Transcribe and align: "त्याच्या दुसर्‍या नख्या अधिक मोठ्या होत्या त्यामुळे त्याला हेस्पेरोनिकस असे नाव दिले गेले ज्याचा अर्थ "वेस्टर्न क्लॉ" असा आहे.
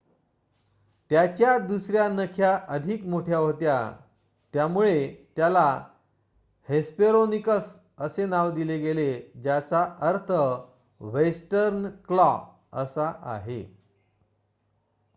"त्याच्या 1.11 1.57
दुसर्‍या 1.57 2.07
नख्या 2.09 2.55
अधिक 2.67 3.03
मोठ्या 3.05 3.37
होत्या 3.37 3.75
त्यामुळे 4.53 4.95
त्याला 5.35 5.65
हेस्पेरोनिकस 6.69 7.69
असे 7.97 8.25
नाव 8.25 8.51
दिले 8.51 8.77
गेले 8.77 9.11
ज्याचा 9.43 9.83
अर्थ 10.01 10.31
"वेस्टर्न 11.01 11.89
क्लॉ" 12.07 12.31
असा 12.73 13.11
आहे. 13.33 13.63